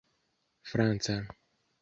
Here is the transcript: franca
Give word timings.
franca 0.71 1.17